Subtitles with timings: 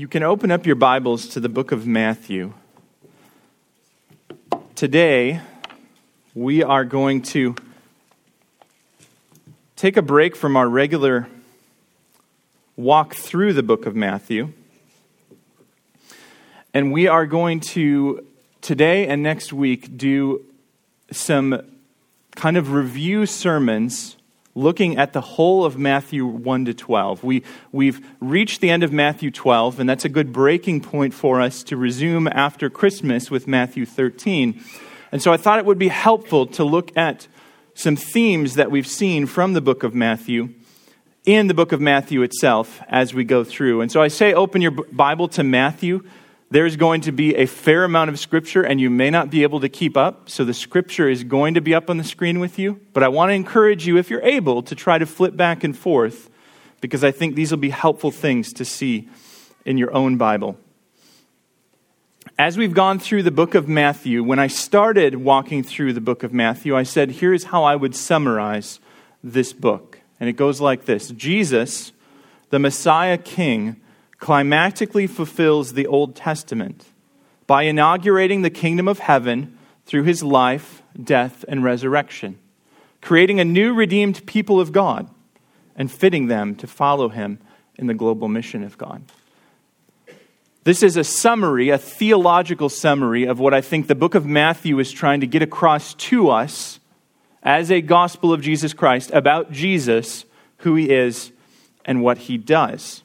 [0.00, 2.54] You can open up your Bibles to the book of Matthew.
[4.74, 5.42] Today,
[6.34, 7.54] we are going to
[9.76, 11.28] take a break from our regular
[12.76, 14.54] walk through the book of Matthew.
[16.72, 18.26] And we are going to,
[18.62, 20.46] today and next week, do
[21.10, 21.60] some
[22.36, 24.16] kind of review sermons
[24.54, 27.22] looking at the whole of Matthew 1 to 12.
[27.22, 27.42] We,
[27.72, 31.62] we've reached the end of Matthew 12, and that's a good breaking point for us
[31.64, 34.62] to resume after Christmas with Matthew 13.
[35.12, 37.28] And so I thought it would be helpful to look at
[37.74, 40.50] some themes that we've seen from the book of Matthew
[41.24, 43.82] in the book of Matthew itself as we go through.
[43.82, 46.04] And so I say open your Bible to Matthew
[46.50, 49.60] there's going to be a fair amount of scripture and you may not be able
[49.60, 50.28] to keep up.
[50.28, 52.80] So the scripture is going to be up on the screen with you.
[52.92, 55.76] But I want to encourage you, if you're able, to try to flip back and
[55.76, 56.28] forth
[56.80, 59.08] because I think these will be helpful things to see
[59.64, 60.58] in your own Bible.
[62.36, 66.22] As we've gone through the book of Matthew, when I started walking through the book
[66.22, 68.80] of Matthew, I said, here's how I would summarize
[69.22, 70.00] this book.
[70.18, 71.92] And it goes like this Jesus,
[72.48, 73.80] the Messiah King,
[74.20, 76.84] climactically fulfills the Old Testament
[77.46, 82.38] by inaugurating the kingdom of heaven through his life, death, and resurrection,
[83.00, 85.08] creating a new redeemed people of God
[85.74, 87.38] and fitting them to follow him
[87.76, 89.02] in the global mission of God.
[90.62, 94.78] This is a summary, a theological summary of what I think the book of Matthew
[94.78, 96.78] is trying to get across to us
[97.42, 100.26] as a gospel of Jesus Christ about Jesus,
[100.58, 101.32] who he is,
[101.86, 103.02] and what he does.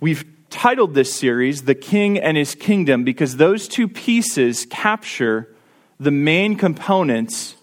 [0.00, 5.52] We've titled this series The King and His Kingdom because those two pieces capture
[5.98, 7.56] the main components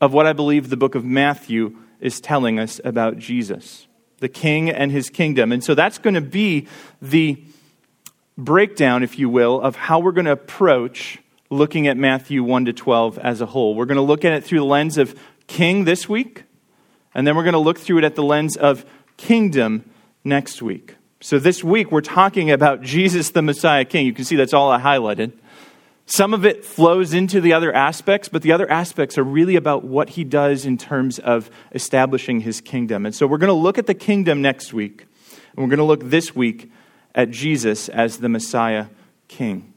[0.00, 3.88] of what I believe the book of Matthew is telling us about Jesus,
[4.20, 5.50] the King and His kingdom.
[5.50, 6.68] And so that's going to be
[7.00, 7.42] the
[8.38, 11.18] breakdown, if you will, of how we're going to approach
[11.50, 13.74] looking at Matthew 1 to 12 as a whole.
[13.74, 15.18] We're going to look at it through the lens of
[15.48, 16.44] king this week,
[17.12, 18.86] and then we're going to look through it at the lens of
[19.16, 19.84] kingdom
[20.22, 20.94] next week.
[21.22, 24.06] So this week we're talking about Jesus the Messiah King.
[24.06, 25.32] You can see that's all I highlighted.
[26.04, 29.84] Some of it flows into the other aspects, but the other aspects are really about
[29.84, 33.06] what he does in terms of establishing his kingdom.
[33.06, 35.06] And so we're going to look at the kingdom next week,
[35.54, 36.72] and we're going to look this week
[37.14, 38.86] at Jesus as the Messiah
[39.28, 39.72] King.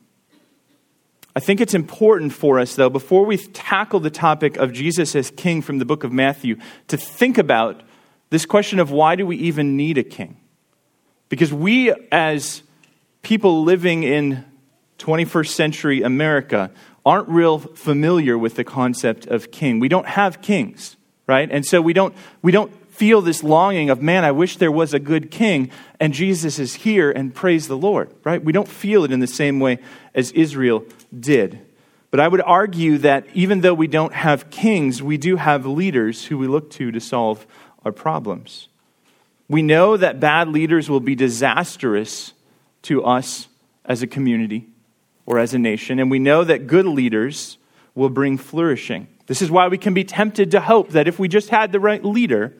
[1.36, 5.30] I think it's important for us, though, before we tackle the topic of Jesus as
[5.30, 6.58] king from the book of Matthew,
[6.88, 7.84] to think about
[8.32, 10.38] this question of why do we even need a king?
[11.30, 12.62] Because we, as
[13.22, 14.46] people living in
[15.00, 16.72] 21st century America,
[17.06, 19.80] aren't real familiar with the concept of king.
[19.80, 20.98] We don't have kings,
[21.28, 21.50] right?
[21.52, 24.94] And so we don't, we don't feel this longing of, man, I wish there was
[24.94, 25.70] a good king,
[26.00, 28.44] and Jesus is here, and praise the Lord, right?
[28.44, 29.80] We don't feel it in the same way
[30.14, 30.86] as Israel
[31.18, 31.60] did.
[32.10, 36.26] But I would argue that even though we don't have kings, we do have leaders
[36.26, 37.46] who we look to to solve
[37.84, 38.70] our problems.
[39.48, 42.34] We know that bad leaders will be disastrous
[42.84, 43.48] to us
[43.84, 44.68] as a community
[45.26, 47.58] or as a nation, and we know that good leaders
[47.94, 49.08] will bring flourishing.
[49.28, 51.80] This is why we can be tempted to hope that if we just had the
[51.80, 52.54] right leader,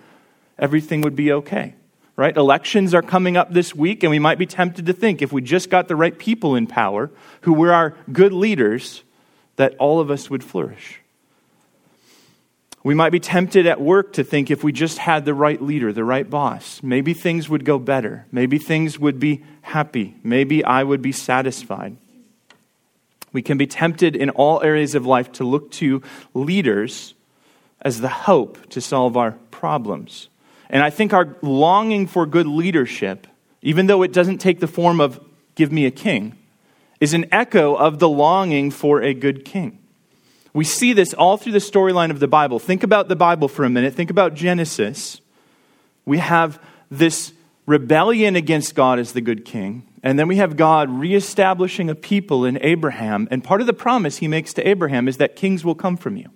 [0.58, 1.76] everything would be okay.
[2.16, 2.36] Right?
[2.36, 5.42] Elections are coming up this week, and we might be tempted to think if we
[5.42, 9.04] just got the right people in power who were our good leaders,
[9.58, 11.02] that all of us would flourish.
[12.86, 15.92] We might be tempted at work to think if we just had the right leader,
[15.92, 18.28] the right boss, maybe things would go better.
[18.32, 20.14] Maybe things would be happy.
[20.22, 21.98] Maybe I would be satisfied.
[23.34, 26.04] We can be tempted in all areas of life to look to
[26.36, 27.16] leaders
[27.82, 30.30] as the hope to solve our problems.
[30.70, 33.26] And I think our longing for good leadership,
[33.64, 35.20] even though it doesn't take the form of
[35.56, 36.38] give me a king,
[37.00, 39.80] is an echo of the longing for a good king.
[40.56, 42.60] We see this all through the storyline of the Bible.
[42.60, 43.94] Think about the Bible for a minute.
[43.94, 45.20] Think about Genesis.
[46.06, 47.34] We have this
[47.66, 49.86] rebellion against God as the good king.
[50.02, 53.28] And then we have God reestablishing a people in Abraham.
[53.30, 56.16] And part of the promise he makes to Abraham is that kings will come from
[56.16, 56.30] you.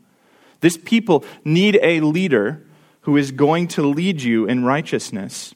[0.60, 2.62] This people need a leader
[3.04, 5.56] who is going to lead you in righteousness.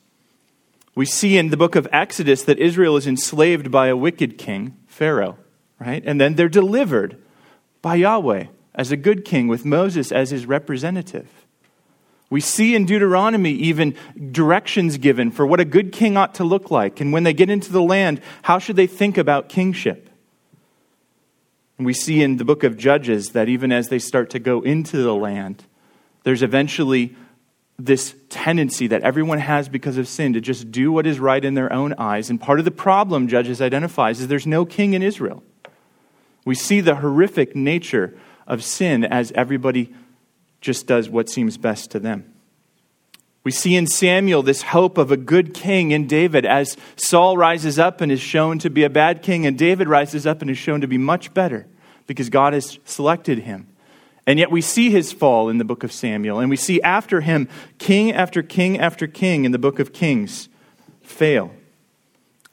[0.95, 4.77] We see in the book of Exodus that Israel is enslaved by a wicked king,
[4.87, 5.37] Pharaoh,
[5.81, 6.01] right?
[6.05, 7.17] And then they're delivered
[7.83, 11.29] by Yahweh as a good king with Moses as his representative.
[12.31, 13.95] We see in Deuteronomy even
[14.31, 16.99] directions given for what a good king ought to look like.
[16.99, 20.09] And when they get into the land, how should they think about kingship?
[21.77, 24.61] And we see in the book of Judges that even as they start to go
[24.61, 25.63] into the land,
[26.23, 27.15] there's eventually
[27.77, 31.53] this tendency that everyone has because of sin to just do what is right in
[31.53, 32.29] their own eyes.
[32.29, 35.43] And part of the problem, Judges identifies, is there's no king in Israel.
[36.45, 38.17] We see the horrific nature
[38.47, 39.93] of sin as everybody
[40.61, 42.33] just does what seems best to them.
[43.43, 47.77] We see in Samuel this hope of a good king in David as Saul rises
[47.77, 50.57] up and is shown to be a bad king, and David rises up and is
[50.57, 51.67] shown to be much better
[52.07, 53.67] because God has selected him.
[54.25, 57.19] And yet we see his fall in the book of Samuel, and we see after
[57.19, 60.47] him king after king after king in the book of Kings
[61.01, 61.51] fail.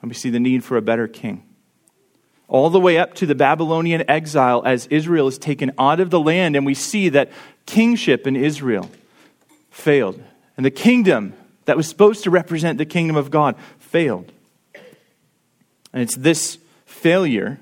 [0.02, 1.44] And we see the need for a better king.
[2.50, 6.18] All the way up to the Babylonian exile as Israel is taken out of the
[6.18, 7.30] land, and we see that
[7.64, 8.90] kingship in Israel
[9.70, 10.20] failed.
[10.56, 11.32] And the kingdom
[11.66, 14.32] that was supposed to represent the kingdom of God failed.
[15.92, 17.60] And it's this failure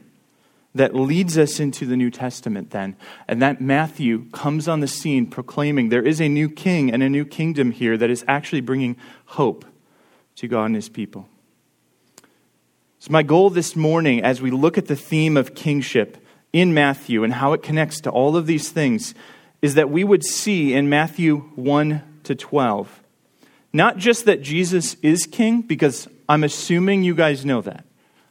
[0.75, 2.96] that leads us into the New Testament then.
[3.26, 7.11] And that Matthew comes on the scene proclaiming there is a new king and a
[7.11, 8.96] new kingdom here that is actually bringing
[9.26, 9.67] hope
[10.37, 11.29] to God and his people.
[13.00, 16.19] So, my goal this morning, as we look at the theme of kingship
[16.53, 19.15] in Matthew and how it connects to all of these things,
[19.62, 23.03] is that we would see in Matthew 1 to 12.
[23.73, 27.85] Not just that Jesus is king, because I'm assuming you guys know that.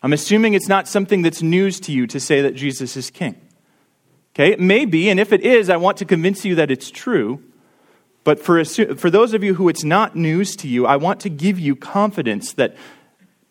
[0.03, 3.39] I'm assuming it's not something that's news to you to say that Jesus is king.
[4.35, 6.91] Okay, it may be, and if it is, I want to convince you that it's
[6.91, 7.41] true.
[8.25, 11.29] But for, for those of you who it's not news to you, I want to
[11.29, 12.75] give you confidence that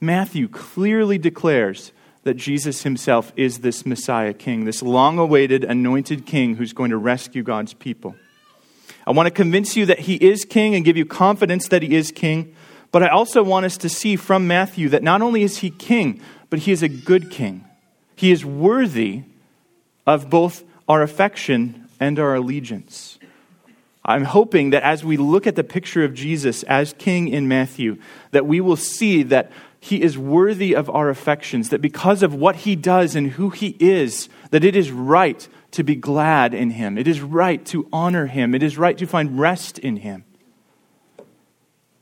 [0.01, 1.93] Matthew clearly declares
[2.25, 6.97] that Jesus himself is this Messiah king, this long awaited anointed king who's going to
[6.97, 8.17] rescue God's people.
[9.07, 11.95] I want to convince you that he is king and give you confidence that he
[11.95, 12.55] is king.
[12.91, 16.21] But I also want us to see from Matthew that not only is he king,
[16.51, 17.65] but he is a good king.
[18.17, 19.23] He is worthy
[20.07, 23.19] of both our affection and our allegiance.
[24.05, 27.99] I'm hoping that as we look at the picture of Jesus as king in Matthew,
[28.31, 29.51] that we will see that
[29.87, 33.77] he is worthy of our affections, that because of what he does and who he
[33.79, 36.99] is, that it is right to be glad in him.
[36.99, 38.53] It is right to honor him.
[38.53, 40.25] It is right to find rest in him.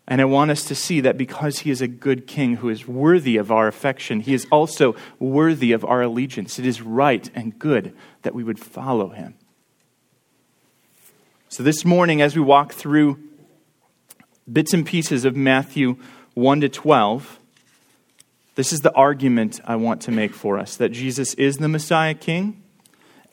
[0.08, 2.88] And I want us to see that because he is a good king who is
[2.88, 6.58] worthy of our affection, he is also worthy of our allegiance.
[6.58, 9.34] It is right and good that we would follow him.
[11.50, 13.18] So, this morning, as we walk through
[14.50, 15.96] bits and pieces of Matthew
[16.32, 17.40] 1 to 12,
[18.54, 22.14] this is the argument I want to make for us that Jesus is the Messiah
[22.14, 22.62] King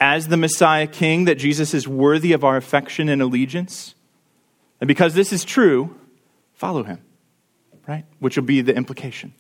[0.02, 3.94] as the Messiah King, that Jesus is worthy of our affection and allegiance.
[4.82, 5.96] And because this is true,
[6.54, 7.00] follow him,
[7.88, 8.04] right?
[8.18, 9.34] Which will be the implication.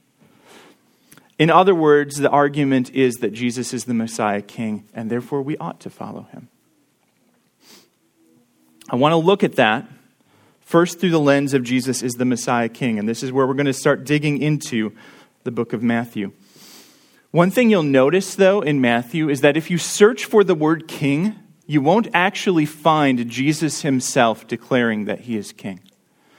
[1.39, 5.57] In other words, the argument is that Jesus is the Messiah King, and therefore we
[5.57, 6.47] ought to follow him.
[8.87, 9.87] I want to look at that
[10.59, 13.55] first through the lens of Jesus is the Messiah King, and this is where we're
[13.55, 14.95] going to start digging into
[15.43, 16.31] the book of Matthew.
[17.31, 20.87] One thing you'll notice, though, in Matthew is that if you search for the word
[20.87, 21.35] king,
[21.65, 25.79] you won't actually find Jesus himself declaring that he is king.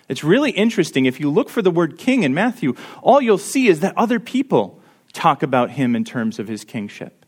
[0.08, 1.06] It's really interesting.
[1.06, 4.20] If you look for the word king in Matthew, all you'll see is that other
[4.20, 4.81] people
[5.14, 7.25] talk about him in terms of his kingship.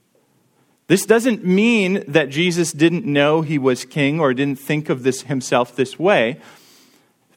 [0.87, 5.23] This doesn't mean that Jesus didn't know he was king or didn't think of this
[5.23, 6.39] himself this way.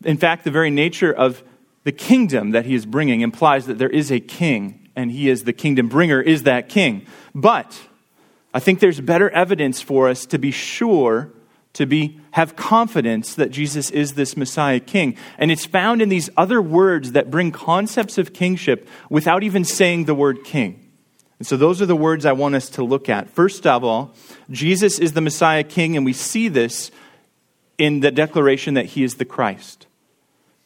[0.04, 1.44] In fact, the very nature of
[1.88, 5.46] the kingdom that he is bringing implies that there is a king and he is
[5.46, 7.06] the kingdom bringer, is that king.
[7.34, 7.80] But
[8.54, 11.32] I think there's better evidence for us to be sure,
[11.72, 15.16] to be, have confidence that Jesus is this Messiah king.
[15.38, 20.04] And it's found in these other words that bring concepts of kingship without even saying
[20.04, 20.92] the word king.
[21.40, 23.30] And so those are the words I want us to look at.
[23.30, 24.14] First of all,
[24.52, 26.92] Jesus is the Messiah king, and we see this
[27.78, 29.87] in the declaration that he is the Christ.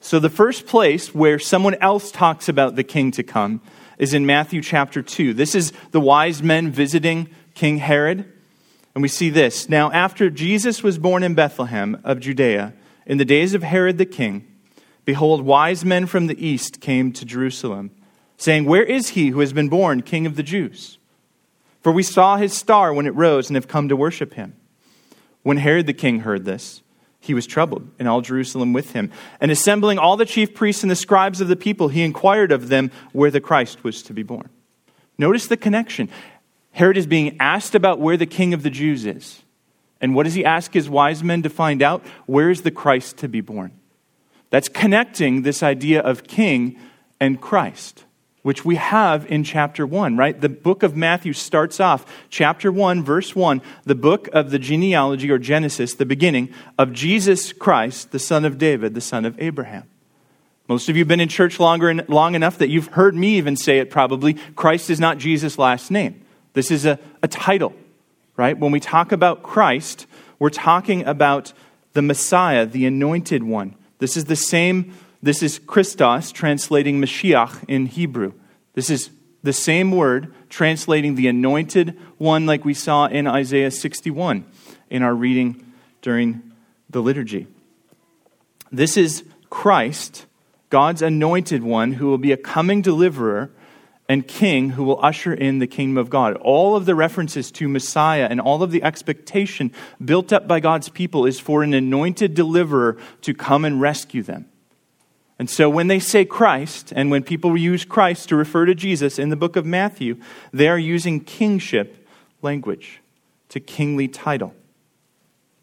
[0.03, 3.61] So the first place where someone else talks about the king to come
[3.99, 5.35] is in Matthew chapter 2.
[5.35, 8.25] This is the wise men visiting King Herod.
[8.95, 9.69] And we see this.
[9.69, 12.73] Now, after Jesus was born in Bethlehem of Judea,
[13.05, 14.47] in the days of Herod the king,
[15.05, 17.91] behold, wise men from the east came to Jerusalem,
[18.37, 20.97] saying, Where is he who has been born king of the Jews?
[21.81, 24.55] For we saw his star when it rose and have come to worship him.
[25.43, 26.81] When Herod the king heard this,
[27.21, 29.11] he was troubled, and all Jerusalem with him.
[29.39, 32.67] And assembling all the chief priests and the scribes of the people, he inquired of
[32.67, 34.49] them where the Christ was to be born.
[35.19, 36.09] Notice the connection.
[36.71, 39.43] Herod is being asked about where the king of the Jews is.
[40.01, 42.03] And what does he ask his wise men to find out?
[42.25, 43.71] Where is the Christ to be born?
[44.49, 46.79] That's connecting this idea of king
[47.19, 48.03] and Christ.
[48.41, 50.39] Which we have in chapter 1, right?
[50.39, 55.29] The book of Matthew starts off, chapter 1, verse 1, the book of the genealogy
[55.29, 59.83] or Genesis, the beginning of Jesus Christ, the son of David, the son of Abraham.
[60.67, 63.57] Most of you have been in church longer, long enough that you've heard me even
[63.57, 64.35] say it probably.
[64.55, 66.21] Christ is not Jesus' last name.
[66.53, 67.73] This is a, a title,
[68.37, 68.57] right?
[68.57, 70.07] When we talk about Christ,
[70.39, 71.53] we're talking about
[71.93, 73.75] the Messiah, the anointed one.
[73.99, 78.33] This is the same this is Christos, translating Mashiach in Hebrew.
[78.73, 79.09] This is
[79.43, 84.45] the same word, translating the anointed one, like we saw in Isaiah 61
[84.89, 86.51] in our reading during
[86.89, 87.47] the liturgy.
[88.71, 90.25] This is Christ,
[90.69, 93.51] God's anointed one, who will be a coming deliverer
[94.07, 96.35] and king who will usher in the kingdom of God.
[96.37, 99.71] All of the references to Messiah and all of the expectation
[100.03, 104.50] built up by God's people is for an anointed deliverer to come and rescue them.
[105.41, 109.17] And so when they say Christ, and when people use Christ to refer to Jesus
[109.17, 110.17] in the book of Matthew,
[110.53, 112.07] they are using kingship
[112.43, 113.01] language
[113.49, 114.53] to kingly title.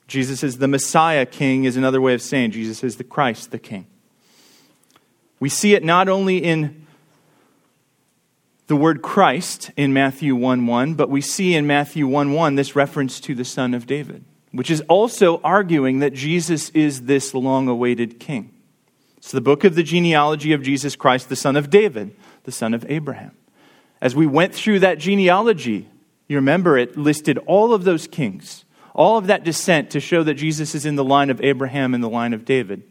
[0.08, 3.58] Jesus is the Messiah king, is another way of saying Jesus is the Christ, the
[3.60, 3.86] king.
[5.38, 6.84] We see it not only in
[8.66, 12.74] the word Christ in Matthew 1 1, but we see in Matthew 1 1 this
[12.74, 17.68] reference to the Son of David, which is also arguing that Jesus is this long
[17.68, 18.54] awaited king.
[19.28, 22.72] It's the book of the genealogy of Jesus Christ, the son of David, the son
[22.72, 23.32] of Abraham.
[24.00, 25.86] As we went through that genealogy,
[26.28, 30.32] you remember it listed all of those kings, all of that descent to show that
[30.32, 32.84] Jesus is in the line of Abraham and the line of David.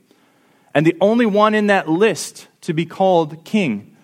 [0.75, 3.98] And the only one in that list to be called king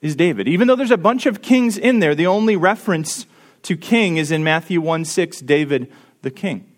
[0.00, 0.48] is David.
[0.48, 3.26] Even though there's a bunch of kings in there, the only reference
[3.64, 5.92] to king is in Matthew 1 6, David
[6.22, 6.72] the king.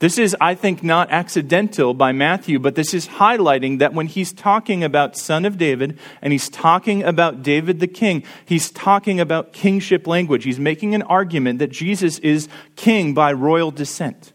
[0.00, 4.32] This is, I think, not accidental by Matthew, but this is highlighting that when he's
[4.32, 9.52] talking about Son of David and he's talking about David the king, he's talking about
[9.52, 10.44] kingship language.
[10.44, 14.32] He's making an argument that Jesus is king by royal descent.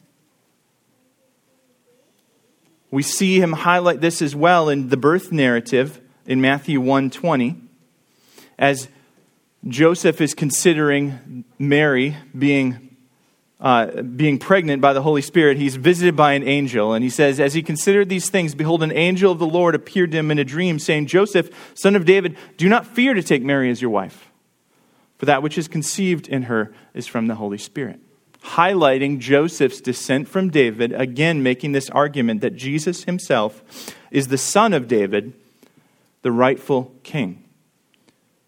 [2.89, 7.57] We see him highlight this as well in the birth narrative in Matthew 1:20
[8.57, 8.87] as
[9.67, 12.88] Joseph is considering Mary being
[13.59, 16.93] uh, being pregnant by the Holy Spirit, he's visited by an angel.
[16.93, 20.11] And he says, As he considered these things, behold, an angel of the Lord appeared
[20.11, 23.43] to him in a dream, saying, Joseph, son of David, do not fear to take
[23.43, 24.31] Mary as your wife,
[25.17, 27.99] for that which is conceived in her is from the Holy Spirit.
[28.41, 34.71] Highlighting Joseph's descent from David, again making this argument that Jesus himself is the son
[34.71, 35.33] of David,
[36.21, 37.43] the rightful king.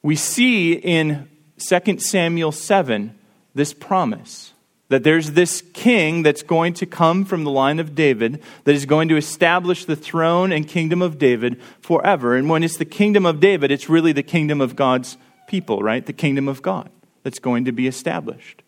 [0.02, 1.28] We see in
[1.58, 3.14] 2 Samuel 7
[3.54, 4.51] this promise
[4.92, 8.86] that there's this king that's going to come from the line of David that is
[8.86, 12.36] going to establish the throne and kingdom of David forever.
[12.36, 15.16] And when it's the kingdom of David, it's really the kingdom of God's
[15.48, 16.06] people, right?
[16.06, 16.90] The kingdom of God
[17.24, 18.64] that's going to be established.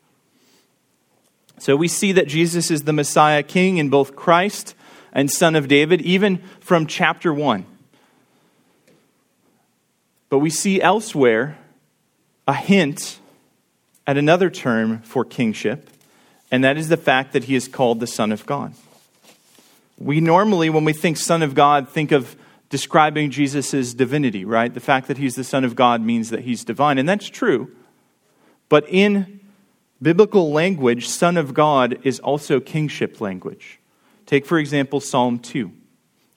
[1.59, 4.75] So we see that Jesus is the Messiah king in both Christ
[5.11, 7.65] and Son of David, even from chapter 1.
[10.29, 11.57] But we see elsewhere
[12.47, 13.19] a hint
[14.07, 15.89] at another term for kingship
[16.53, 18.75] and that is the fact that he is called the Son of God.
[19.97, 22.35] We normally, when we think Son of God, think of
[22.69, 24.71] describing Jesus' divinity, right?
[24.71, 27.71] The fact that he's the Son of God means that he's divine, and that's true.
[28.69, 29.39] But in
[29.99, 33.79] biblical language, Son of God is also kingship language.
[34.27, 35.71] Take, for example, Psalm 2,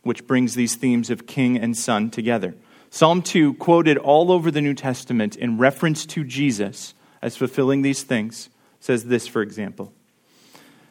[0.03, 2.55] which brings these themes of king and son together.
[2.89, 8.03] Psalm 2, quoted all over the New Testament in reference to Jesus as fulfilling these
[8.03, 8.49] things,
[8.81, 9.93] says this, for example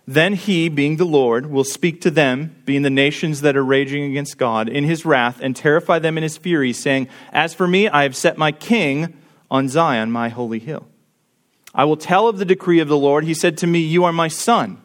[0.08, 4.04] then he, being the Lord, will speak to them, being the nations that are raging
[4.04, 7.88] against God, in his wrath, and terrify them in his fury, saying, As for me,
[7.90, 9.18] I have set my king
[9.50, 10.88] on Zion, my holy hill.
[11.74, 13.26] I will tell of the decree of the Lord.
[13.26, 14.80] He said to me, You are my son.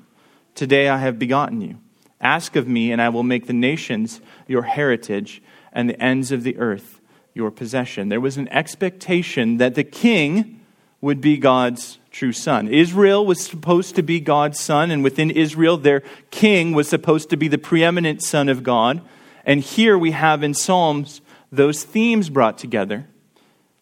[0.55, 1.79] Today I have begotten you.
[2.21, 6.43] Ask of me, and I will make the nations your heritage, and the ends of
[6.43, 7.01] the earth
[7.35, 8.09] your possession.
[8.09, 10.61] There was an expectation that the king
[11.01, 12.69] would be God's true son.
[12.69, 17.37] Israel was supposed to be God's son, and within Israel, their king was supposed to
[17.37, 19.01] be the preeminent son of God.
[19.45, 21.21] And here we have in Psalms
[21.53, 23.07] those themes brought together,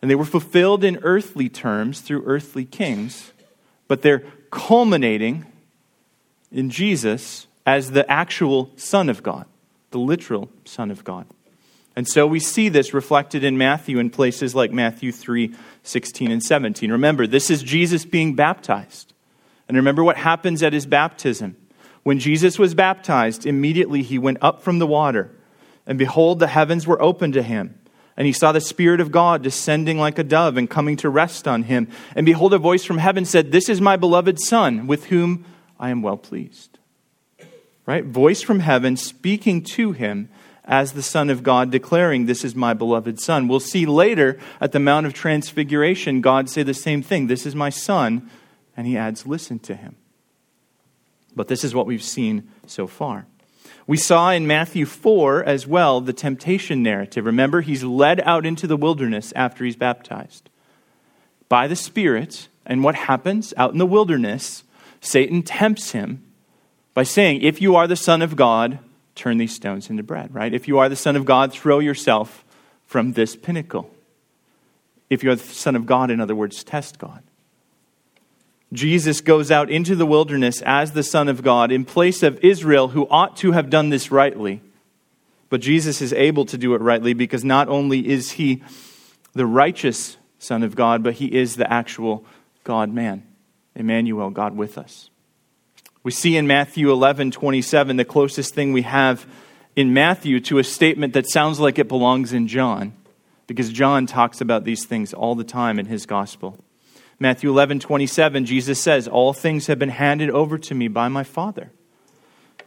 [0.01, 3.33] and they were fulfilled in earthly terms through earthly kings,
[3.89, 5.47] but they're culminating
[6.51, 9.47] in Jesus as the actual Son of God,
[9.91, 11.27] the literal Son of God.
[11.99, 15.53] And so we see this reflected in Matthew in places like Matthew 3
[15.83, 16.93] 16 and 17.
[16.93, 19.13] Remember, this is Jesus being baptized.
[19.67, 21.57] And remember what happens at his baptism.
[22.05, 25.33] When Jesus was baptized, immediately he went up from the water,
[25.89, 27.77] and behold, the heavens were opened to him.
[28.17, 31.49] And he saw the Spirit of God descending like a dove and coming to rest
[31.49, 31.89] on him.
[32.15, 35.45] And behold, a voice from heaven said, This is my beloved Son, with whom
[35.81, 36.79] I am well pleased.
[37.87, 38.05] Right?
[38.05, 40.29] Voice from heaven speaking to him
[40.69, 43.49] as the Son of God, declaring, This is my beloved Son.
[43.49, 47.57] We'll see later at the Mount of Transfiguration, God say the same thing This is
[47.57, 48.31] my Son.
[48.77, 49.97] And he adds, Listen to him.
[51.35, 53.27] But this is what we've seen so far.
[53.87, 57.25] We saw in Matthew 4 as well the temptation narrative.
[57.25, 60.51] Remember, he's led out into the wilderness after he's baptized
[61.49, 62.49] by the Spirit.
[62.67, 63.55] And what happens?
[63.57, 64.63] Out in the wilderness,
[65.01, 66.23] Satan tempts him
[66.93, 68.79] by saying, If you are the Son of God,
[69.19, 70.55] turn these stones into bread, right?
[70.55, 72.45] If you are the Son of God, throw yourself
[72.87, 73.91] from this pinnacle.
[75.11, 77.23] If you are the Son of God, in other words, test God.
[78.73, 82.89] Jesus goes out into the wilderness as the Son of God in place of Israel,
[82.89, 84.63] who ought to have done this rightly.
[85.49, 88.63] But Jesus is able to do it rightly because not only is he
[89.33, 92.25] the righteous Son of God, but he is the actual
[92.65, 93.23] God man.
[93.75, 95.11] Emmanuel, God with us.
[96.03, 99.27] We see in Matthew 11 27, the closest thing we have
[99.77, 102.95] in Matthew to a statement that sounds like it belongs in John,
[103.47, 106.59] because John talks about these things all the time in his gospel.
[107.21, 111.25] Matthew 11, 27, Jesus says, All things have been handed over to me by my
[111.25, 111.73] Father.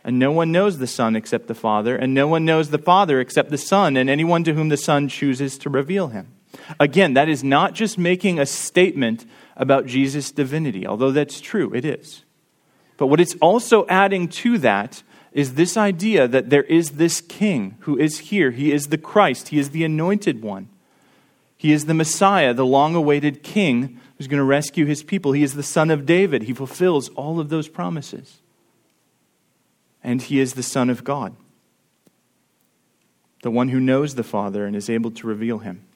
[0.04, 3.20] And no one knows the Son except the Father, and no one knows the Father
[3.20, 6.34] except the Son, and anyone to whom the Son chooses to reveal him.
[6.80, 11.86] Again, that is not just making a statement about Jesus' divinity, although that's true, it
[11.86, 12.24] is.
[13.02, 17.78] But what it's also adding to that is this idea that there is this king
[17.80, 18.52] who is here.
[18.52, 20.70] He is the Christ, he is the anointed one.
[21.58, 25.32] He is the Messiah, the long awaited king who's going to rescue his people.
[25.32, 26.44] He is the son of David.
[26.44, 28.38] He fulfills all of those promises.
[30.04, 31.36] And he is the Son of God,
[33.42, 35.88] the one who knows the Father and is able to reveal him.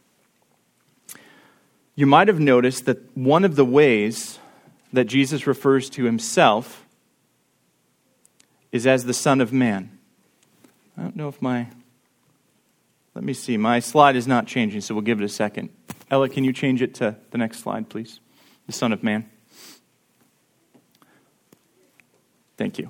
[1.94, 4.40] You might have noticed that one of the ways
[4.92, 6.82] that Jesus refers to himself
[8.75, 9.89] is as the Son of Man.
[10.98, 11.67] I don't know if my.
[13.13, 13.55] Let me see.
[13.55, 15.70] My slide is not changing, so we'll give it a second.
[16.12, 18.20] Ella, can you change it to the next slide, please?
[18.67, 19.29] The Son of Man.
[22.58, 22.89] Thank you.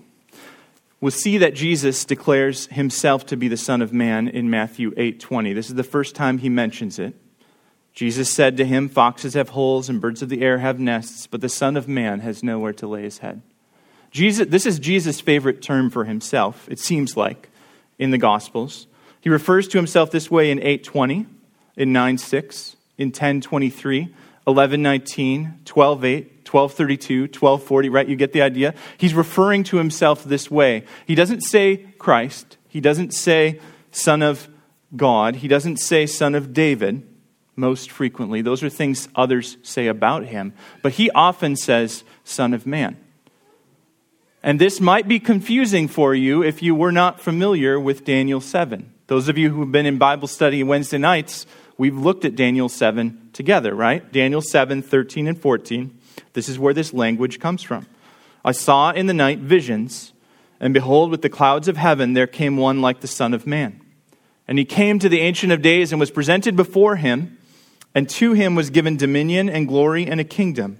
[1.01, 5.53] We'll see that Jesus declares himself to be the Son of Man in Matthew 8:20.
[5.53, 7.15] This is the first time he mentions it.
[7.93, 11.41] Jesus said to him, Foxes have holes and birds of the air have nests, but
[11.41, 13.43] the Son of Man has nowhere to lay his head.
[14.15, 17.49] Jesus, this is Jesus' favorite term for himself, it seems like,
[17.99, 18.87] in the Gospels.
[19.19, 21.25] He refers to himself this way in 8:20,
[21.75, 24.13] in 9:6, in 10:23,
[24.47, 28.07] 11:19, 12:8, 12:32, 12:40, right?
[28.07, 28.73] You get the idea?
[28.97, 30.85] He's referring to himself this way.
[31.05, 32.55] He doesn't say Christ.
[32.69, 33.59] He doesn't say
[33.91, 34.47] son of
[34.95, 35.35] God.
[35.37, 37.03] He doesn't say son of David
[37.57, 38.41] most frequently.
[38.41, 42.95] Those are things others say about him, but he often says son of man.
[44.45, 48.93] And this might be confusing for you if you were not familiar with Daniel 7.
[49.07, 51.47] Those of you who have been in Bible study Wednesday nights,
[51.79, 54.11] we've looked at Daniel 7 together, right?
[54.11, 55.97] Daniel 7, 13 and 14.
[56.33, 57.87] This is where this language comes from.
[58.45, 60.13] I saw in the night visions,
[60.59, 63.81] and behold, with the clouds of heaven there came one like the Son of Man.
[64.47, 67.39] And he came to the Ancient of Days and was presented before him,
[67.95, 70.77] and to him was given dominion and glory and a kingdom,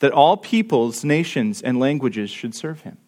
[0.00, 2.98] that all peoples, nations, and languages should serve him.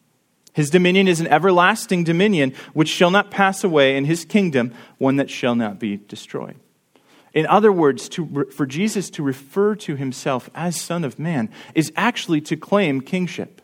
[0.53, 5.17] His dominion is an everlasting dominion which shall not pass away, and his kingdom one
[5.17, 6.57] that shall not be destroyed.
[7.33, 11.93] In other words, to, for Jesus to refer to himself as Son of Man is
[11.95, 13.61] actually to claim kingship.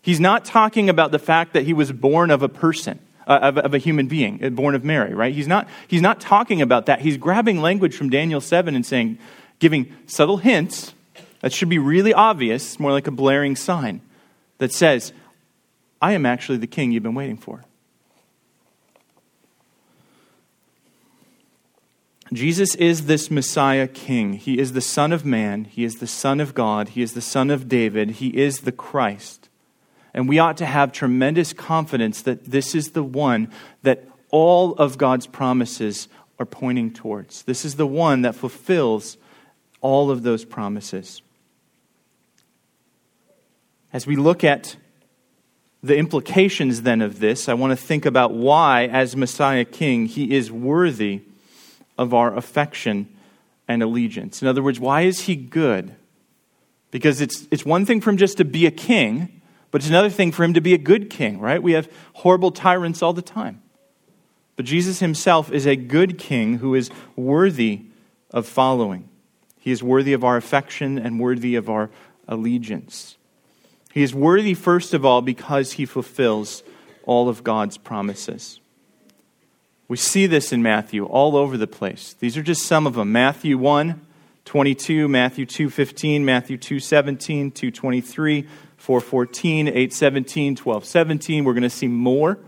[0.00, 3.58] He's not talking about the fact that he was born of a person, uh, of,
[3.58, 5.34] of, a human being, uh, born of Mary, right?
[5.34, 7.00] He's not, he's not talking about that.
[7.00, 9.18] He's grabbing language from Daniel 7 and saying,
[9.58, 10.94] giving subtle hints
[11.40, 14.00] that should be really obvious, more like a blaring sign
[14.58, 15.12] that says,
[16.00, 17.64] I am actually the king you've been waiting for.
[22.32, 24.34] Jesus is this Messiah King.
[24.34, 25.64] He is the Son of Man.
[25.64, 26.90] He is the Son of God.
[26.90, 28.12] He is the Son of David.
[28.12, 29.48] He is the Christ.
[30.12, 33.50] And we ought to have tremendous confidence that this is the one
[33.82, 37.44] that all of God's promises are pointing towards.
[37.44, 39.16] This is the one that fulfills
[39.80, 41.22] all of those promises.
[43.92, 44.76] As we look at
[45.82, 50.34] the implications then of this, I want to think about why, as Messiah King, he
[50.34, 51.22] is worthy
[51.96, 53.08] of our affection
[53.66, 54.40] and allegiance.
[54.42, 55.94] In other words, why is he good?
[56.90, 60.08] Because it's, it's one thing for him just to be a king, but it's another
[60.08, 61.62] thing for him to be a good king, right?
[61.62, 63.62] We have horrible tyrants all the time.
[64.56, 67.82] But Jesus himself is a good king who is worthy
[68.30, 69.08] of following.
[69.60, 71.90] He is worthy of our affection and worthy of our
[72.26, 73.17] allegiance.
[73.92, 76.62] He is worthy, first of all, because he fulfills
[77.04, 78.60] all of God's promises.
[79.88, 82.14] We see this in Matthew all over the place.
[82.20, 83.10] These are just some of them.
[83.10, 84.00] Matthew 1,
[84.44, 88.46] 22, Matthew 2, 15, Matthew 2, 17, 2, 23,
[88.76, 91.44] 4, 14, 8, 17, 12, 17.
[91.44, 92.38] We're going to see more.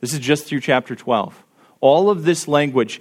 [0.00, 1.42] This is just through chapter 12.
[1.80, 3.00] All of this language,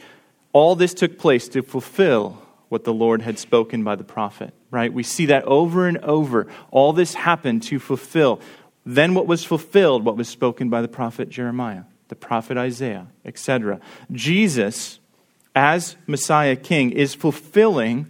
[0.54, 4.92] all this took place to fulfill what the Lord had spoken by the prophet, right?
[4.92, 6.48] We see that over and over.
[6.72, 8.40] All this happened to fulfill.
[8.86, 13.80] Then what was fulfilled, what was spoken by the prophet Jeremiah, the prophet Isaiah, etc.
[14.12, 15.00] Jesus,
[15.54, 18.08] as Messiah King, is fulfilling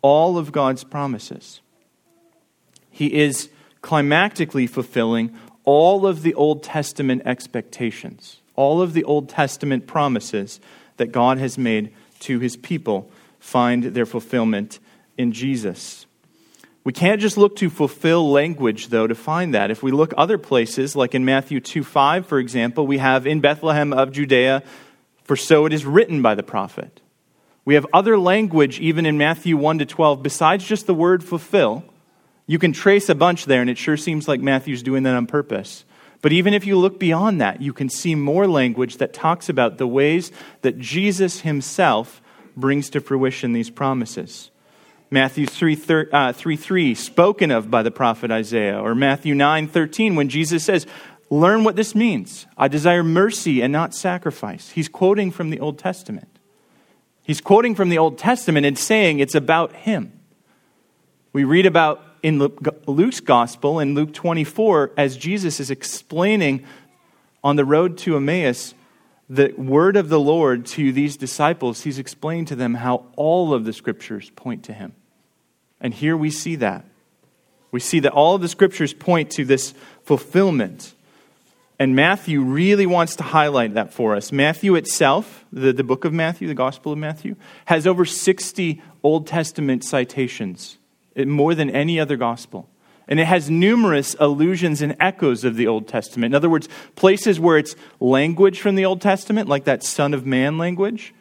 [0.00, 1.60] all of God's promises.
[2.90, 3.50] He is
[3.82, 10.60] climactically fulfilling all of the Old Testament expectations, all of the Old Testament promises
[10.96, 14.78] that God has made to his people find their fulfillment
[15.16, 16.06] in Jesus.
[16.84, 19.70] We can't just look to fulfill language, though, to find that.
[19.70, 23.40] If we look other places, like in Matthew 2 5, for example, we have in
[23.40, 24.62] Bethlehem of Judea,
[25.22, 27.00] for so it is written by the prophet.
[27.64, 31.84] We have other language, even in Matthew 1 to 12, besides just the word fulfill.
[32.46, 35.26] You can trace a bunch there, and it sure seems like Matthew's doing that on
[35.26, 35.84] purpose.
[36.22, 39.78] But even if you look beyond that, you can see more language that talks about
[39.78, 42.20] the ways that Jesus himself
[42.56, 44.51] brings to fruition these promises.
[45.12, 45.78] Matthew 3,
[46.10, 50.64] uh, 3, 3 spoken of by the prophet Isaiah, or Matthew 9 13, when Jesus
[50.64, 50.86] says,
[51.28, 52.46] Learn what this means.
[52.56, 54.70] I desire mercy and not sacrifice.
[54.70, 56.38] He's quoting from the Old Testament.
[57.22, 60.18] He's quoting from the Old Testament and saying it's about him.
[61.34, 66.64] We read about in Luke's gospel, in Luke 24, as Jesus is explaining
[67.44, 68.72] on the road to Emmaus
[69.28, 73.64] the word of the Lord to these disciples, he's explained to them how all of
[73.66, 74.94] the scriptures point to him.
[75.82, 76.86] And here we see that.
[77.72, 80.94] We see that all of the scriptures point to this fulfillment.
[81.78, 84.30] And Matthew really wants to highlight that for us.
[84.30, 89.26] Matthew itself, the, the book of Matthew, the Gospel of Matthew, has over 60 Old
[89.26, 90.78] Testament citations,
[91.16, 92.68] more than any other gospel.
[93.08, 96.32] And it has numerous allusions and echoes of the Old Testament.
[96.32, 100.24] In other words, places where it's language from the Old Testament, like that Son of
[100.24, 101.12] Man language.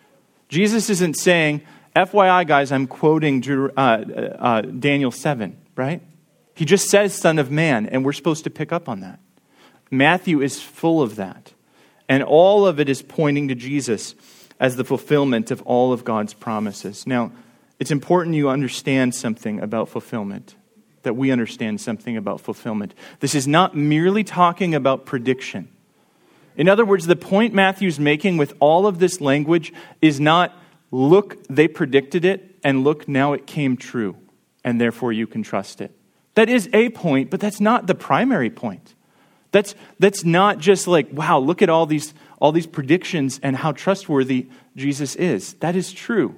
[0.47, 1.61] Jesus isn't saying,
[1.95, 3.43] FYI, guys, I'm quoting
[3.75, 6.01] uh, uh, Daniel 7, right?
[6.55, 9.19] He just says Son of Man, and we're supposed to pick up on that.
[9.89, 11.53] Matthew is full of that.
[12.07, 14.15] And all of it is pointing to Jesus
[14.59, 17.07] as the fulfillment of all of God's promises.
[17.07, 17.31] Now,
[17.79, 20.55] it's important you understand something about fulfillment
[21.03, 22.93] that we understand something about fulfillment.
[23.19, 25.67] This is not merely talking about prediction.
[26.55, 30.55] In other words, the point Matthew's making with all of this language is not,
[30.91, 34.17] look, they predicted it, and look, now it came true,
[34.63, 35.95] and therefore you can trust it.
[36.35, 38.95] That is a point, but that's not the primary point.
[39.51, 43.73] That's, that's not just like, wow, look at all these, all these predictions and how
[43.73, 45.55] trustworthy Jesus is.
[45.55, 46.35] That is true.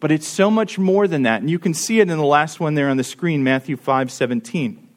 [0.00, 1.40] But it's so much more than that.
[1.40, 4.10] And you can see it in the last one there on the screen, Matthew 5
[4.10, 4.88] 17.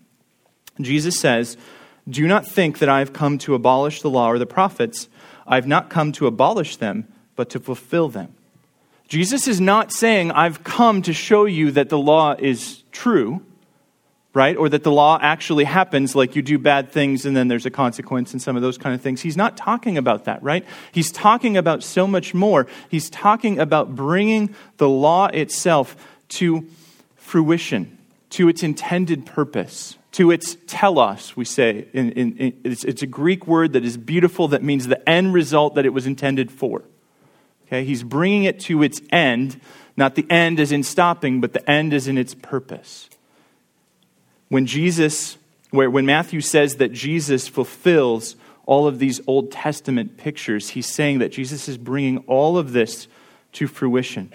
[0.79, 1.57] Jesus says,
[2.07, 5.09] Do not think that I have come to abolish the law or the prophets.
[5.45, 8.35] I have not come to abolish them, but to fulfill them.
[9.11, 13.41] Jesus is not saying, I've come to show you that the law is true
[14.33, 14.55] right?
[14.55, 17.69] Or that the law actually happens like you do bad things and then there's a
[17.69, 19.19] consequence and some of those kind of things.
[19.19, 20.65] He's not talking about that, right?
[20.93, 22.65] He's talking about so much more.
[22.87, 25.97] He's talking about bringing the law itself
[26.29, 26.65] to
[27.17, 27.97] fruition,
[28.29, 29.97] to its intended purpose.
[30.13, 31.87] To its telos, we say.
[31.93, 35.33] In, in, in, it's, it's a Greek word that is beautiful, that means the end
[35.33, 36.83] result that it was intended for.
[37.71, 37.85] Okay?
[37.85, 39.59] He's bringing it to its end,
[39.95, 43.07] not the end as in stopping, but the end as in its purpose
[44.51, 45.37] when Jesus,
[45.69, 51.19] where, when Matthew says that Jesus fulfills all of these Old Testament pictures, he's saying
[51.19, 53.07] that Jesus is bringing all of this
[53.53, 54.29] to fruition.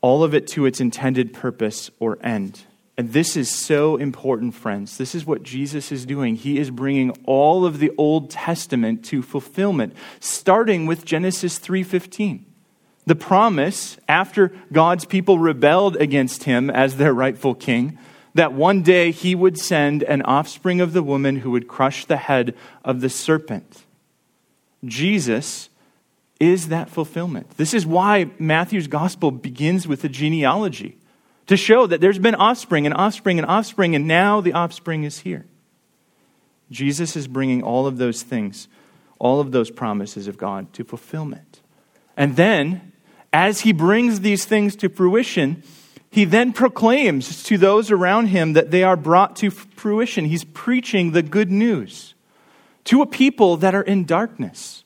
[0.00, 2.62] All of it to its intended purpose or end.
[3.02, 4.96] And this is so important, friends.
[4.96, 6.36] This is what Jesus is doing.
[6.36, 12.44] He is bringing all of the Old Testament to fulfillment, starting with Genesis 3:15
[13.04, 17.98] the promise after God's people rebelled against him as their rightful king
[18.34, 22.18] that one day he would send an offspring of the woman who would crush the
[22.18, 23.82] head of the serpent.
[24.84, 25.70] Jesus
[26.38, 27.50] is that fulfillment.
[27.56, 30.98] This is why Matthew's gospel begins with a genealogy
[31.46, 35.20] to show that there's been offspring and offspring and offspring, and now the offspring is
[35.20, 35.46] here.
[36.70, 38.68] Jesus is bringing all of those things
[39.22, 41.60] all of those promises of God to fulfillment.
[42.16, 42.92] And then,
[43.32, 45.62] as he brings these things to fruition,
[46.10, 50.24] he then proclaims to those around him that they are brought to fruition.
[50.24, 52.14] He's preaching the good news
[52.84, 54.81] to a people that are in darkness.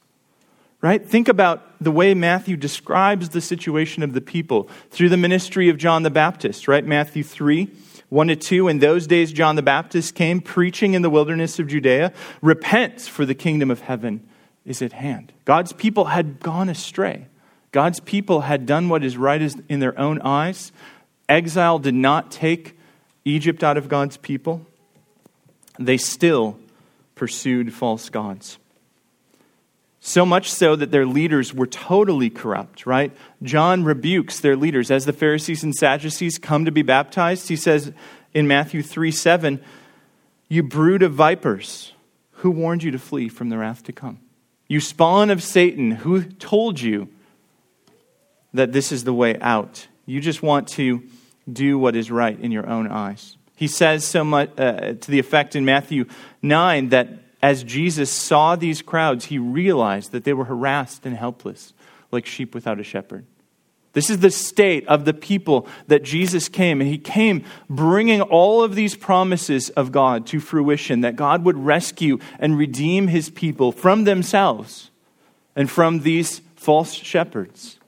[0.86, 1.04] Right?
[1.04, 5.78] Think about the way Matthew describes the situation of the people through the ministry of
[5.78, 6.86] John the Baptist, right?
[6.86, 7.68] Matthew 3,
[8.08, 8.68] 1 to 2.
[8.68, 13.26] In those days, John the Baptist came preaching in the wilderness of Judea Repent, for
[13.26, 14.28] the kingdom of heaven
[14.64, 15.32] is at hand.
[15.44, 17.26] God's people had gone astray.
[17.72, 20.70] God's people had done what is right in their own eyes.
[21.28, 22.78] Exile did not take
[23.24, 24.64] Egypt out of God's people.
[25.80, 26.60] They still
[27.16, 28.58] pursued false gods.
[30.06, 33.12] So much so that their leaders were totally corrupt, right?
[33.42, 34.88] John rebukes their leaders.
[34.88, 37.92] As the Pharisees and Sadducees come to be baptized, he says
[38.32, 39.60] in Matthew 3 7,
[40.46, 41.92] You brood of vipers,
[42.34, 44.20] who warned you to flee from the wrath to come?
[44.68, 47.08] You spawn of Satan, who told you
[48.54, 49.88] that this is the way out?
[50.06, 51.02] You just want to
[51.52, 53.36] do what is right in your own eyes.
[53.56, 56.04] He says so much uh, to the effect in Matthew
[56.42, 57.08] 9 that
[57.42, 61.72] as Jesus saw these crowds, he realized that they were harassed and helpless,
[62.10, 63.26] like sheep without a shepherd.
[63.92, 68.62] This is the state of the people that Jesus came, and he came bringing all
[68.62, 73.72] of these promises of God to fruition that God would rescue and redeem his people
[73.72, 74.90] from themselves
[75.54, 77.78] and from these false shepherds.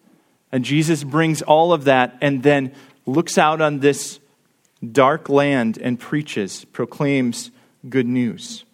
[0.50, 2.72] And Jesus brings all of that and then
[3.04, 4.18] looks out on this
[4.92, 7.50] dark land and preaches, proclaims
[7.86, 8.64] good news.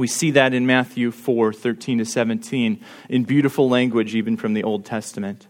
[0.00, 4.64] We see that in Matthew 4 13 to 17, in beautiful language, even from the
[4.64, 5.46] Old Testament.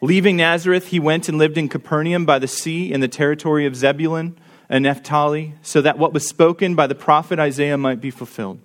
[0.00, 3.74] Leaving Nazareth, he went and lived in Capernaum by the sea in the territory of
[3.74, 8.60] Zebulun and Naphtali, so that what was spoken by the prophet Isaiah might be fulfilled.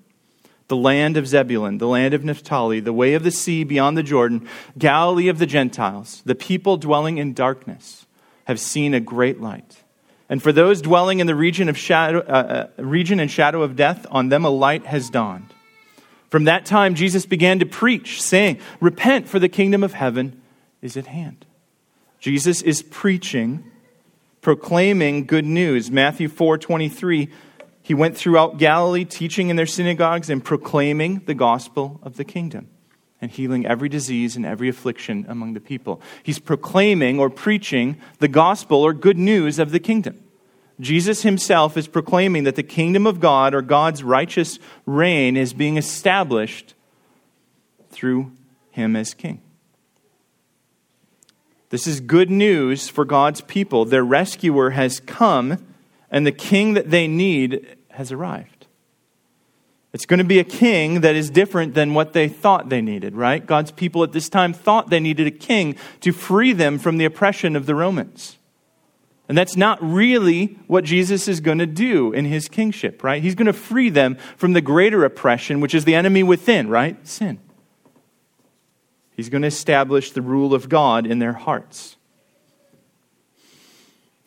[0.67, 4.03] The land of Zebulun, the land of Naphtali, the way of the sea beyond the
[4.03, 8.05] Jordan, Galilee of the Gentiles, the people dwelling in darkness
[8.45, 9.81] have seen a great light.
[10.29, 13.75] And for those dwelling in the region, of shadow, uh, uh, region and shadow of
[13.75, 15.53] death, on them a light has dawned.
[16.29, 20.41] From that time, Jesus began to preach, saying, Repent, for the kingdom of heaven
[20.81, 21.45] is at hand.
[22.19, 23.63] Jesus is preaching,
[24.41, 25.89] proclaiming good news.
[25.89, 27.29] Matthew 4 23,
[27.81, 32.67] he went throughout Galilee, teaching in their synagogues and proclaiming the gospel of the kingdom
[33.21, 36.01] and healing every disease and every affliction among the people.
[36.21, 40.23] He's proclaiming or preaching the gospel or good news of the kingdom.
[40.79, 45.77] Jesus himself is proclaiming that the kingdom of God or God's righteous reign is being
[45.77, 46.75] established
[47.89, 48.31] through
[48.69, 49.41] him as king.
[51.69, 53.85] This is good news for God's people.
[53.85, 55.65] Their rescuer has come,
[56.09, 58.56] and the king that they need has arrived.
[59.97, 63.15] It's going to be a king that is different than what they thought they needed,
[63.15, 63.43] right?
[63.43, 67.05] God's people at this time thought they needed a king to free them from the
[67.05, 68.37] oppression of the Romans.
[69.27, 73.23] And that's not really what Jesus is going to do in his kingship, right?
[73.23, 76.95] He's going to free them from the greater oppression, which is the enemy within, right?
[77.07, 77.39] Sin.
[79.15, 81.95] He's going to establish the rule of God in their hearts.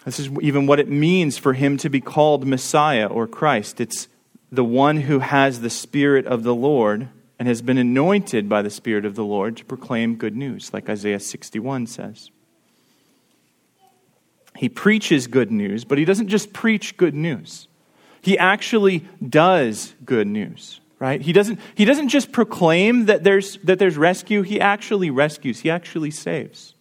[0.05, 3.81] This is even what it means for him to be called Messiah or Christ.
[3.81, 4.09] It's
[4.53, 7.09] the one who has the Spirit of the Lord
[7.39, 10.89] and has been anointed by the Spirit of the Lord to proclaim good news, like
[10.89, 12.31] Isaiah 61 says.
[14.57, 17.69] He preaches good news, but he doesn't just preach good news.
[18.21, 21.21] He actually does good news, right?
[21.21, 25.71] He doesn't, he doesn't just proclaim that there's, that there's rescue, he actually rescues, he
[25.71, 26.75] actually saves.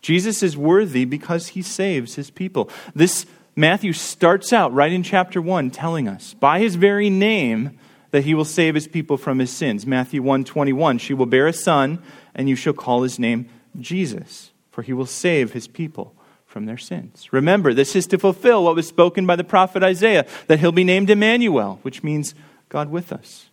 [0.00, 2.70] Jesus is worthy because he saves his people.
[2.94, 3.26] This
[3.58, 7.76] Matthew starts out right in chapter 1 telling us by his very name
[8.12, 9.84] that he will save his people from his sins.
[9.84, 11.98] Matthew 1:21, she will bear a son
[12.36, 13.48] and you shall call his name
[13.80, 16.14] Jesus, for he will save his people
[16.46, 17.32] from their sins.
[17.32, 20.84] Remember, this is to fulfill what was spoken by the prophet Isaiah that he'll be
[20.84, 22.36] named Emmanuel, which means
[22.68, 23.50] God with us.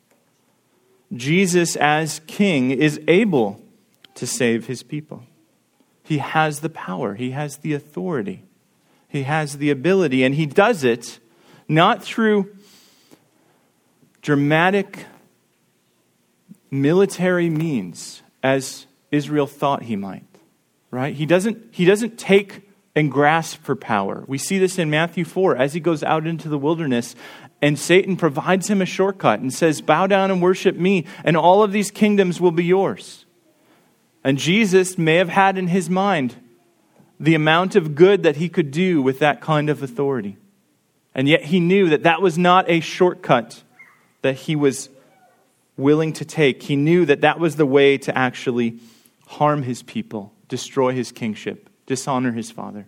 [1.16, 3.60] Jesus as king is able
[4.14, 5.24] to save his people.
[6.04, 8.45] He has the power, he has the authority.
[9.08, 11.20] He has the ability, and he does it
[11.68, 12.56] not through
[14.22, 15.06] dramatic
[16.72, 20.26] military means as Israel thought he might.
[20.92, 21.16] Right?
[21.16, 24.24] He doesn't, he doesn't take and grasp for power.
[24.28, 27.16] We see this in Matthew 4 as he goes out into the wilderness
[27.62, 31.64] and Satan provides him a shortcut and says, Bow down and worship me, and all
[31.64, 33.26] of these kingdoms will be yours.
[34.24, 36.36] And Jesus may have had in his mind
[37.20, 40.38] the amount of good that he could do with that kind of authority.
[41.14, 43.64] And yet he knew that that was not a shortcut
[44.22, 44.90] that he was
[45.78, 46.64] willing to take.
[46.64, 48.80] He knew that that was the way to actually
[49.28, 52.88] harm his people, destroy his kingship, dishonor his father.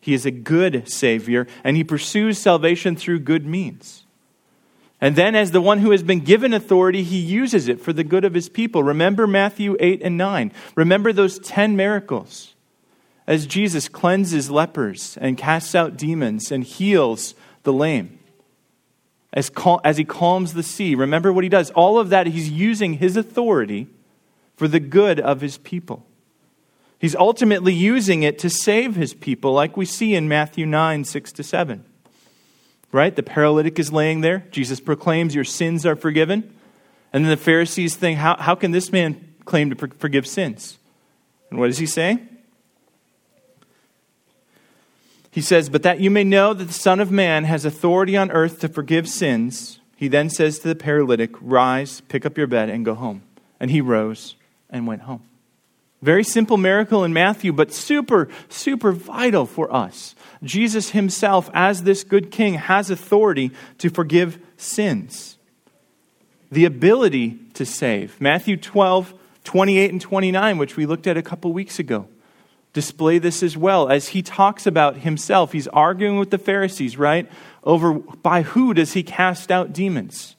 [0.00, 4.04] He is a good Savior, and he pursues salvation through good means.
[5.00, 8.04] And then, as the one who has been given authority, he uses it for the
[8.04, 8.82] good of his people.
[8.82, 10.52] Remember Matthew 8 and 9.
[10.74, 12.54] Remember those 10 miracles.
[13.26, 17.34] As Jesus cleanses lepers and casts out demons and heals
[17.64, 18.18] the lame.
[19.32, 20.94] As, cal- as he calms the sea.
[20.94, 21.70] Remember what he does.
[21.72, 23.88] All of that, he's using his authority
[24.56, 26.06] for the good of his people.
[26.98, 31.32] He's ultimately using it to save his people, like we see in Matthew 9 6
[31.32, 31.84] to 7
[32.96, 33.14] right?
[33.14, 34.46] The paralytic is laying there.
[34.50, 36.52] Jesus proclaims, Your sins are forgiven.
[37.12, 40.78] And then the Pharisees think, How, how can this man claim to forgive sins?
[41.50, 42.22] And what does he say?
[45.36, 48.30] He says, But that you may know that the Son of Man has authority on
[48.30, 52.70] earth to forgive sins, he then says to the paralytic, Rise, pick up your bed,
[52.70, 53.20] and go home.
[53.60, 54.34] And he rose
[54.70, 55.20] and went home.
[56.00, 60.14] Very simple miracle in Matthew, but super, super vital for us.
[60.42, 65.36] Jesus himself, as this good king, has authority to forgive sins,
[66.50, 68.18] the ability to save.
[68.22, 69.12] Matthew 12,
[69.44, 72.08] 28 and 29, which we looked at a couple weeks ago,
[72.76, 73.88] display this as well.
[73.88, 77.26] As he talks about himself, he's arguing with the Pharisees, right?
[77.64, 80.36] Over by who does he cast out demons?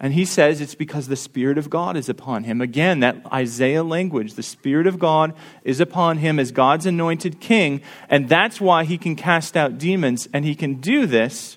[0.00, 2.60] And he says it's because the Spirit of God is upon him.
[2.60, 4.34] Again, that Isaiah language.
[4.34, 7.82] The Spirit of God is upon him as God's anointed king.
[8.10, 10.26] And that's why he can cast out demons.
[10.32, 11.56] And he can do this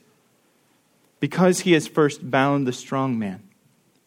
[1.20, 3.42] because he has first bound the strong man.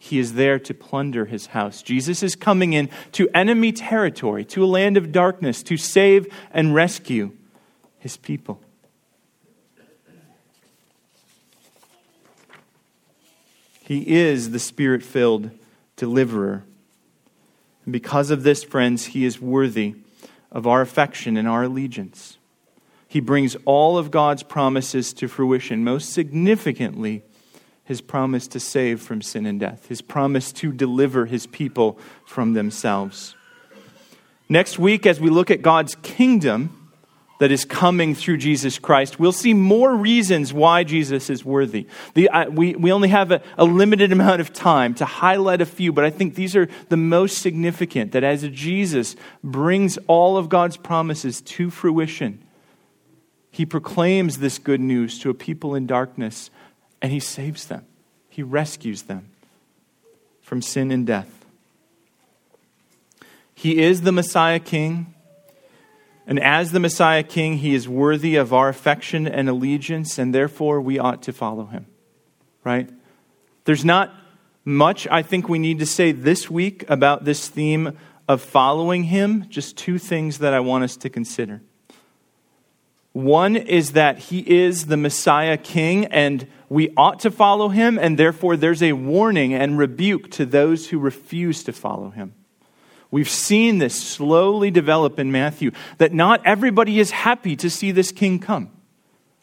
[0.05, 1.81] He is there to plunder his house.
[1.81, 6.75] Jesus is coming in to enemy territory, to a land of darkness, to save and
[6.75, 7.33] rescue
[8.01, 8.61] his people.
[13.81, 15.51] He is the spirit filled
[15.97, 16.65] deliverer.
[17.87, 19.95] And because of this, friends, he is worthy
[20.53, 22.37] of our affection and our allegiance.
[23.09, 27.23] He brings all of God's promises to fruition, most significantly,
[27.85, 32.55] his promise to save from sin and death, his promise to deliver his people from
[32.55, 33.35] themselves.
[34.49, 36.85] Next week, as we look at God's kingdom,
[37.41, 41.87] that is coming through Jesus Christ, we'll see more reasons why Jesus is worthy.
[42.15, 45.93] The, we, we only have a, a limited amount of time to highlight a few,
[45.93, 50.77] but I think these are the most significant that as Jesus brings all of God's
[50.77, 52.43] promises to fruition,
[53.51, 56.51] he proclaims this good news to a people in darkness
[57.05, 57.85] and he saves them,
[58.31, 59.29] he rescues them
[60.41, 61.45] from sin and death.
[63.55, 65.13] He is the Messiah King.
[66.27, 70.81] And as the Messiah King, he is worthy of our affection and allegiance, and therefore
[70.81, 71.85] we ought to follow him.
[72.65, 72.89] Right?
[73.67, 74.11] There's not
[74.65, 79.47] much I think we need to say this week about this theme of following him.
[79.51, 81.61] Just two things that I want us to consider.
[83.15, 88.19] One is that he is the Messiah King, and we ought to follow him, and
[88.19, 92.35] therefore there's a warning and rebuke to those who refuse to follow him.
[93.13, 98.11] We've seen this slowly develop in Matthew that not everybody is happy to see this
[98.11, 98.73] king come,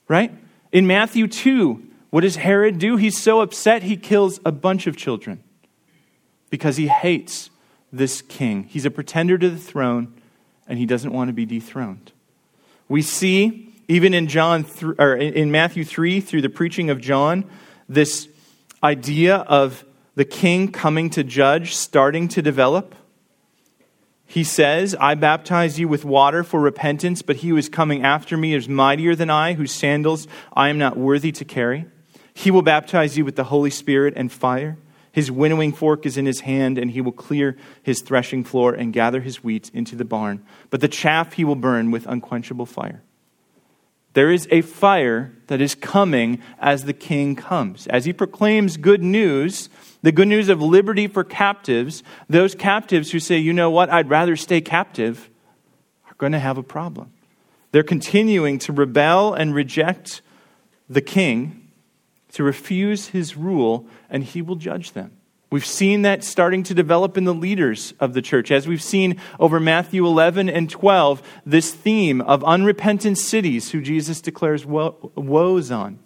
[0.09, 0.33] right?
[0.73, 2.97] In Matthew 2, what does Herod do?
[2.97, 5.41] He's so upset he kills a bunch of children
[6.49, 7.49] because he hates
[7.93, 8.63] this king.
[8.63, 10.13] He's a pretender to the throne
[10.67, 12.10] and he doesn't want to be dethroned.
[12.91, 17.45] We see even in John th- or in Matthew 3 through the preaching of John
[17.87, 18.27] this
[18.83, 22.93] idea of the king coming to judge starting to develop.
[24.25, 28.35] He says, I baptize you with water for repentance, but he who is coming after
[28.35, 31.85] me is mightier than I, whose sandals I am not worthy to carry.
[32.33, 34.77] He will baptize you with the Holy Spirit and fire.
[35.11, 38.93] His winnowing fork is in his hand, and he will clear his threshing floor and
[38.93, 40.43] gather his wheat into the barn.
[40.69, 43.03] But the chaff he will burn with unquenchable fire.
[44.13, 47.87] There is a fire that is coming as the king comes.
[47.87, 49.69] As he proclaims good news,
[50.01, 54.09] the good news of liberty for captives, those captives who say, you know what, I'd
[54.09, 55.29] rather stay captive,
[56.09, 57.13] are going to have a problem.
[57.71, 60.21] They're continuing to rebel and reject
[60.89, 61.60] the king,
[62.33, 65.11] to refuse his rule, and he will judge them.
[65.49, 68.51] We've seen that starting to develop in the leaders of the church.
[68.51, 74.21] As we've seen over Matthew 11 and 12, this theme of unrepentant cities who Jesus
[74.21, 75.99] declares woes on.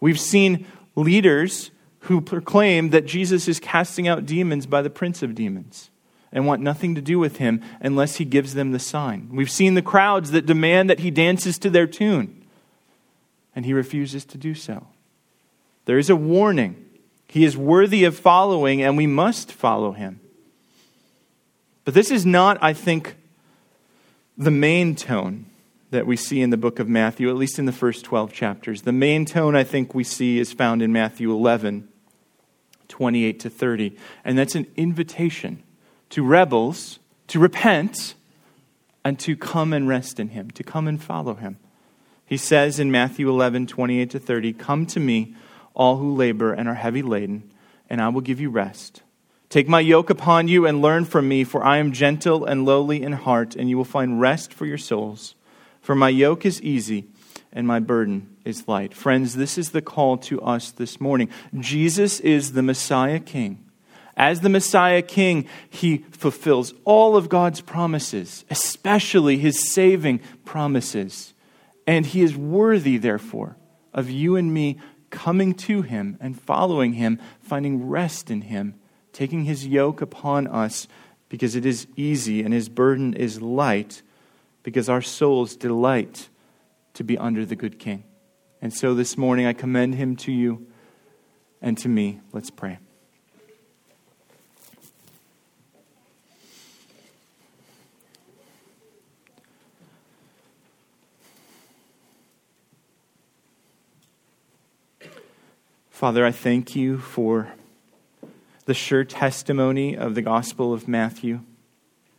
[0.00, 0.66] We've seen
[0.96, 1.70] leaders
[2.00, 5.90] who proclaim that Jesus is casting out demons by the prince of demons
[6.32, 9.28] and want nothing to do with him unless he gives them the sign.
[9.32, 12.44] We've seen the crowds that demand that he dances to their tune,
[13.54, 14.88] and he refuses to do so.
[15.88, 16.84] There is a warning
[17.28, 20.20] He is worthy of following, and we must follow him.
[21.86, 23.16] But this is not, I think,
[24.36, 25.46] the main tone
[25.90, 28.82] that we see in the book of Matthew, at least in the first 12 chapters.
[28.82, 31.88] The main tone I think we see is found in Matthew 11,
[32.88, 33.96] 28 to 30.
[34.26, 35.62] And that's an invitation
[36.10, 38.14] to rebels to repent
[39.04, 41.56] and to come and rest in him, to come and follow him.
[42.26, 45.34] He says in Matthew 11, 28 to 30, Come to me,
[45.78, 47.50] all who labor and are heavy laden,
[47.88, 49.02] and I will give you rest.
[49.48, 53.02] Take my yoke upon you and learn from me, for I am gentle and lowly
[53.02, 55.34] in heart, and you will find rest for your souls.
[55.80, 57.06] For my yoke is easy
[57.50, 58.92] and my burden is light.
[58.92, 61.30] Friends, this is the call to us this morning.
[61.58, 63.64] Jesus is the Messiah King.
[64.16, 71.32] As the Messiah King, he fulfills all of God's promises, especially his saving promises.
[71.86, 73.56] And he is worthy, therefore,
[73.94, 74.78] of you and me
[75.10, 78.74] coming to him and following him, finding rest in him,
[79.12, 80.88] taking his yoke upon us
[81.28, 84.02] because it is easy and his burden is light
[84.62, 86.28] because our souls delight
[86.94, 88.04] to be under the good king.
[88.60, 90.66] And so this morning I commend him to you
[91.62, 92.20] and to me.
[92.32, 92.78] Let's pray.
[105.98, 107.48] Father, I thank you for
[108.66, 111.40] the sure testimony of the Gospel of Matthew.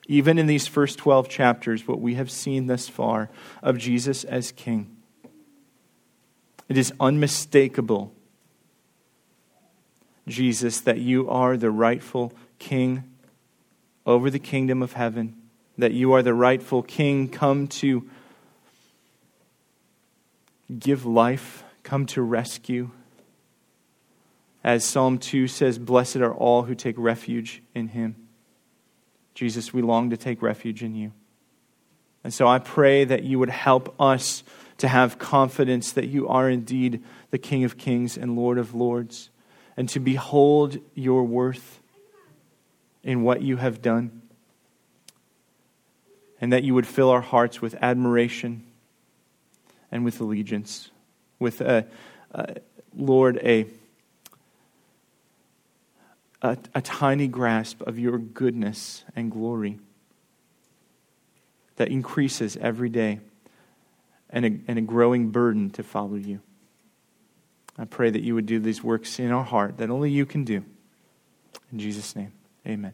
[0.06, 3.30] Even in these first 12 chapters, what we have seen thus far
[3.64, 4.98] of Jesus as King.
[6.68, 8.14] It is unmistakable,
[10.28, 13.06] Jesus, that you are the rightful King
[14.06, 15.38] over the kingdom of heaven,
[15.78, 18.10] that you are the rightful King come to
[20.78, 22.92] give life, come to rescue
[24.64, 28.16] as Psalm 2 says, Blessed are all who take refuge in him.
[29.34, 31.14] Jesus, we long to take refuge in you.
[32.24, 34.44] And so I pray that you would help us
[34.80, 39.30] to have confidence that you are indeed the King of kings and Lord of lords,
[39.78, 41.80] and to behold your worth
[43.04, 44.22] in what you have done.
[46.42, 48.64] And that you would fill our hearts with admiration
[49.92, 50.90] and with allegiance,
[51.38, 51.86] with, a,
[52.32, 52.56] a
[52.96, 53.66] Lord, a
[56.42, 59.80] a, a tiny grasp of your goodness and glory
[61.76, 63.20] that increases every day
[64.30, 66.42] and a, and a growing burden to follow you.
[67.78, 70.44] I pray that you would do these works in our heart that only you can
[70.44, 70.64] do.
[71.72, 72.34] In Jesus' name,
[72.68, 72.94] amen.